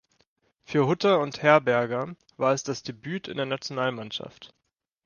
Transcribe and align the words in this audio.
Für 0.63 0.87
Hutter 0.87 1.19
und 1.19 1.43
Herberger 1.43 2.15
war 2.35 2.53
es 2.53 2.63
das 2.63 2.81
Debüt 2.81 3.27
in 3.27 3.37
der 3.37 3.45
Nationalmannschaft. 3.45 4.51